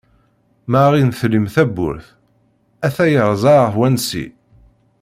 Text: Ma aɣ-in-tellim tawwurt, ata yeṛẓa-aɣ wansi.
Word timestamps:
Ma 0.69 0.79
aɣ-in-tellim 0.87 1.45
tawwurt, 1.53 2.07
ata 2.87 3.03
yeṛẓa-aɣ 3.13 3.73
wansi. 3.79 4.25